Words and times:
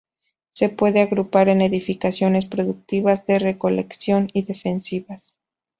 Se 0.53 0.69
pueden 0.69 1.03
agrupar 1.03 1.47
en 1.49 1.61
edificaciones 1.61 2.47
productivas, 2.47 3.27
de 3.27 3.37
recolección 3.37 4.31
y 4.33 4.41
defensivas. 4.41 5.35